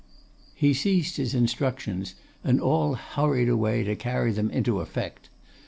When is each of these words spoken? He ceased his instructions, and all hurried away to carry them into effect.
He 0.55 0.73
ceased 0.73 1.17
his 1.17 1.35
instructions, 1.35 2.15
and 2.43 2.59
all 2.59 2.95
hurried 2.95 3.49
away 3.49 3.83
to 3.83 3.95
carry 3.95 4.31
them 4.31 4.49
into 4.49 4.79
effect. 4.79 5.29